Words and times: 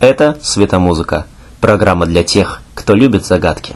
Это 0.00 0.38
«Светомузыка»– 0.40 1.26
программа 1.60 2.06
для 2.06 2.22
тех, 2.22 2.62
кто 2.74 2.94
любит 2.94 3.26
загадки. 3.26 3.74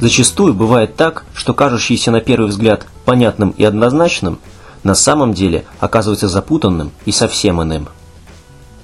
Зачастую 0.00 0.54
бывает 0.54 0.96
так, 0.96 1.24
что 1.34 1.54
кажущееся 1.54 2.10
на 2.10 2.20
первый 2.20 2.48
взгляд 2.48 2.84
понятным 3.04 3.50
и 3.50 3.62
однозначным, 3.62 4.40
на 4.82 4.96
самом 4.96 5.34
деле 5.34 5.66
оказывается 5.78 6.26
запутанным 6.26 6.90
и 7.04 7.12
совсем 7.12 7.62
иным. 7.62 7.88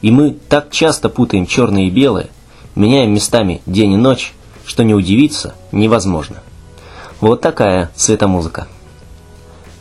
И 0.02 0.10
мы 0.10 0.36
так 0.48 0.70
часто 0.70 1.08
путаем 1.08 1.46
черное 1.46 1.84
и 1.84 1.90
белое, 1.90 2.28
меняем 2.74 3.12
местами 3.12 3.62
день 3.66 3.92
и 3.92 3.96
ночь, 3.96 4.34
что 4.64 4.84
не 4.84 4.94
удивиться 4.94 5.54
невозможно. 5.72 6.42
Вот 7.20 7.40
такая 7.40 7.90
цветомузыка. 7.94 8.68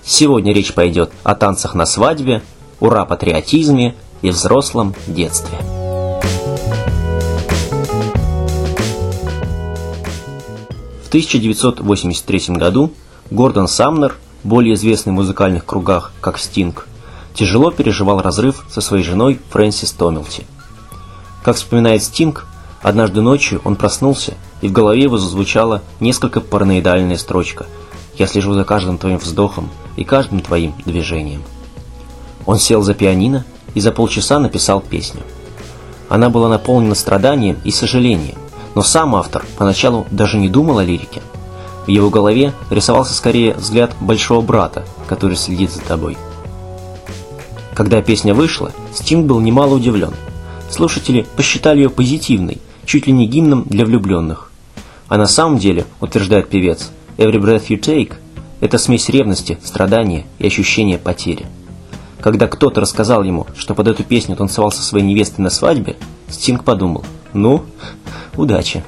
Сегодня 0.03 0.53
речь 0.53 0.73
пойдет 0.73 1.12
о 1.23 1.36
танцах 1.36 1.75
на 1.75 1.86
свадьбе, 1.86 2.41
ура-патриотизме 2.80 3.95
и 4.22 4.30
взрослом 4.30 4.94
детстве. 5.08 5.58
В 11.03 11.08
1983 11.08 12.55
году 12.55 12.91
Гордон 13.31 13.67
Самнер, 13.67 14.16
более 14.44 14.75
известный 14.75 15.11
в 15.11 15.16
музыкальных 15.16 15.66
кругах 15.66 16.13
как 16.22 16.38
Стинг, 16.38 16.88
тяжело 17.35 17.70
переживал 17.70 18.21
разрыв 18.21 18.66
со 18.70 18.81
своей 18.81 19.03
женой 19.03 19.39
Фрэнсис 19.49 19.91
Томилти. 19.91 20.48
Как 21.44 21.58
вспоминает 21.58 22.02
Стинг, 22.02 22.48
однажды 22.81 23.21
ночью 23.21 23.61
он 23.63 23.75
проснулся, 23.75 24.34
и 24.61 24.67
в 24.67 24.71
голове 24.71 25.03
его 25.03 25.17
зазвучала 25.17 25.83
несколько 26.00 26.41
параноидальная 26.41 27.17
строчка 27.17 27.67
«Я 28.17 28.25
слежу 28.25 28.53
за 28.53 28.63
каждым 28.63 28.97
твоим 28.97 29.17
вздохом 29.17 29.69
и 29.97 30.03
каждым 30.03 30.39
твоим 30.39 30.73
движением». 30.86 31.44
Он 32.45 32.58
сел 32.58 32.81
за 32.81 32.94
пианино 32.94 33.45
и 33.73 33.81
за 33.81 33.91
полчаса 33.91 34.39
написал 34.39 34.80
песню. 34.80 35.22
Она 36.08 36.30
была 36.30 36.47
наполнена 36.47 36.95
страданием 36.95 37.58
и 37.63 37.72
сожалением, 37.72 38.38
но 38.75 38.81
сам 38.81 39.16
автор 39.16 39.45
поначалу 39.58 40.06
даже 40.09 40.38
не 40.38 40.47
думал 40.47 40.78
о 40.78 40.83
лирике. 40.83 41.22
В 41.86 41.89
его 41.89 42.09
голове 42.09 42.53
рисовался 42.69 43.13
скорее 43.13 43.53
взгляд 43.53 43.94
большого 44.00 44.41
брата, 44.41 44.86
который 45.08 45.36
следит 45.36 45.72
за 45.72 45.81
тобой. 45.81 46.17
Когда 47.76 48.02
песня 48.02 48.34
вышла, 48.34 48.72
Стинг 48.94 49.28
был 49.28 49.42
немало 49.42 49.76
удивлен. 49.76 50.14
Слушатели 50.72 51.28
посчитали 51.36 51.80
ее 51.80 51.90
позитивной, 51.90 52.59
чуть 52.86 53.06
ли 53.06 53.14
не 53.14 53.28
гимном 53.28 53.66
для 53.66 53.86
влюбленных. 53.86 54.50
А 55.09 55.18
на 55.18 55.28
самом 55.28 55.58
деле, 55.59 55.86
утверждает 56.00 56.50
певец, 56.50 56.90
«Every 57.18 57.40
breath 57.40 57.68
you 57.68 57.80
take»– 57.80 58.14
это 58.62 58.78
смесь 58.78 59.09
ревности, 59.09 59.59
страдания 59.62 60.26
и 60.40 60.48
ощущения 60.48 60.98
потери. 60.98 61.46
Когда 62.22 62.48
кто-то 62.48 62.80
рассказал 62.80 63.23
ему, 63.23 63.46
что 63.58 63.76
под 63.76 63.90
эту 63.90 64.03
песню 64.03 64.38
танцевал 64.38 64.72
со 64.72 64.81
своей 64.81 65.06
невестой 65.06 65.44
на 65.44 65.50
свадьбе, 65.50 65.98
Стинг 66.30 66.64
подумал, 66.64 67.03
ну, 67.34 67.66
Удачи! 68.38 68.84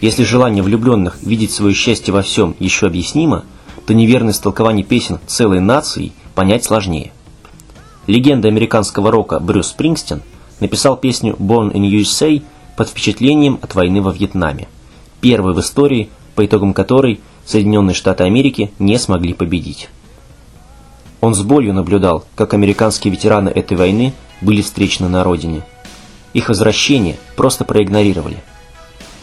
Если 0.00 0.24
желание 0.24 0.62
влюбленных 0.62 1.22
видеть 1.22 1.50
свое 1.50 1.74
счастье 1.74 2.12
во 2.12 2.22
всем 2.22 2.56
еще 2.58 2.86
объяснимо, 2.86 3.44
то 3.86 3.92
неверность 3.92 4.42
толкования 4.42 4.82
песен 4.82 5.20
целой 5.26 5.60
нации 5.60 6.12
понять 6.34 6.64
сложнее. 6.64 7.12
Легенда 8.06 8.48
американского 8.48 9.10
рока 9.10 9.40
Брюс 9.40 9.68
Спрингстин 9.68 10.22
написал 10.58 10.96
песню 10.96 11.36
«Born 11.38 11.72
in 11.72 11.82
USA» 11.90 12.42
под 12.76 12.88
впечатлением 12.88 13.58
от 13.60 13.74
войны 13.74 14.00
во 14.00 14.10
Вьетнаме, 14.10 14.68
первой 15.20 15.52
в 15.52 15.60
истории, 15.60 16.08
по 16.34 16.46
итогам 16.46 16.72
которой 16.72 17.20
Соединенные 17.44 17.94
Штаты 17.94 18.24
Америки 18.24 18.72
не 18.78 18.98
смогли 18.98 19.34
победить. 19.34 19.90
Он 21.20 21.34
с 21.34 21.42
болью 21.42 21.74
наблюдал, 21.74 22.24
как 22.36 22.54
американские 22.54 23.12
ветераны 23.12 23.50
этой 23.50 23.76
войны 23.76 24.14
были 24.40 24.62
встречены 24.62 25.08
на 25.08 25.24
родине. 25.24 25.62
Их 26.32 26.48
возвращение 26.48 27.18
просто 27.36 27.66
проигнорировали– 27.66 28.42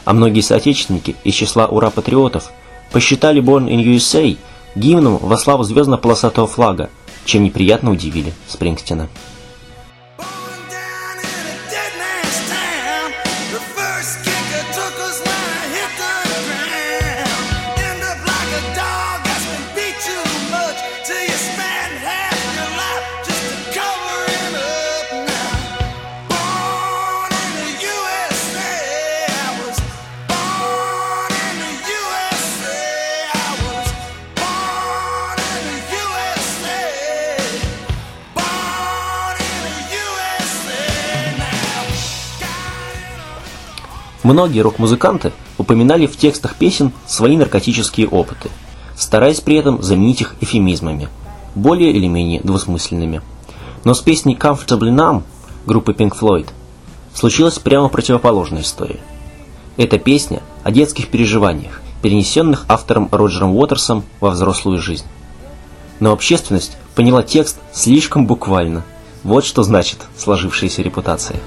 а 0.08 0.14
многие 0.14 0.40
соотечественники 0.40 1.18
из 1.26 1.34
числа 1.34 1.68
ура-патриотов 1.68 2.52
посчитали 2.94 3.42
Born 3.42 3.68
in 3.68 3.84
USA 3.84 4.38
гимном 4.74 5.18
во 5.18 5.36
славу 5.36 5.64
звездно-полосатого 5.64 6.48
флага, 6.48 6.90
чем 7.26 7.44
неприятно 7.44 7.92
удивили 7.92 8.32
Спрингстина. 8.48 9.10
Многие 44.28 44.60
рок-музыканты 44.60 45.32
упоминали 45.58 46.06
в 46.06 46.18
текстах 46.18 46.56
песен 46.56 46.92
свои 47.06 47.38
наркотические 47.38 48.10
опыты, 48.10 48.50
стараясь 48.98 49.40
при 49.40 49.56
этом 49.56 49.82
заменить 49.82 50.20
их 50.20 50.36
эфемизмами, 50.42 51.08
более 51.56 51.94
или 51.94 52.08
менее 52.08 52.42
двусмысленными. 52.42 53.22
Но 53.86 53.94
с 53.94 54.02
песней 54.02 54.36
Comfortably 54.36 54.94
Numb 54.94 55.24
группы 55.66 55.94
Pink 55.94 56.12
Floyd 56.20 56.50
случилась 57.14 57.58
прямо 57.58 57.88
противоположная 57.88 58.64
история. 58.64 59.00
Это 59.78 59.98
песня 59.98 60.42
о 60.66 60.72
детских 60.72 61.08
переживаниях, 61.08 61.82
перенесенных 62.02 62.66
автором 62.68 63.08
Роджером 63.10 63.56
Уотерсом 63.56 64.04
во 64.20 64.32
взрослую 64.32 64.82
жизнь. 64.82 65.06
Но 66.02 66.12
общественность 66.12 66.76
поняла 66.96 67.24
текст 67.24 67.60
слишком 67.72 68.28
буквально. 68.28 68.84
Вот 69.24 69.46
что 69.46 69.64
значит 69.64 70.00
сложившаяся 70.18 70.82
репутация. 70.82 71.40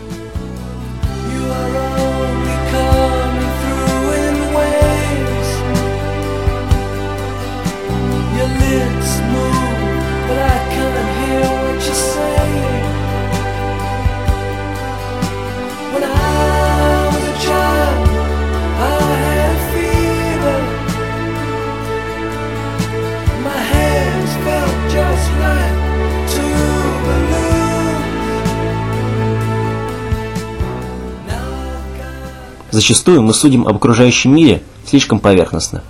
Зачастую 32.70 33.22
мы 33.22 33.34
судим 33.34 33.66
об 33.66 33.76
окружающем 33.76 34.34
мире 34.34 34.62
слишком 34.86 35.18
поверхностно. 35.18 35.82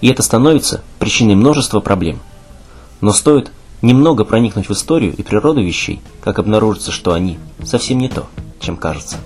И 0.00 0.08
это 0.08 0.22
становится 0.22 0.82
причиной 0.98 1.34
множества 1.34 1.80
проблем. 1.80 2.20
Но 3.00 3.12
стоит 3.12 3.52
немного 3.82 4.24
проникнуть 4.24 4.68
в 4.68 4.72
историю 4.72 5.14
и 5.14 5.22
природу 5.22 5.62
вещей, 5.62 6.00
как 6.22 6.38
обнаружится, 6.38 6.90
что 6.90 7.12
они 7.12 7.38
совсем 7.64 7.98
не 7.98 8.08
то, 8.08 8.26
чем 8.60 8.76
кажется. 8.76 9.16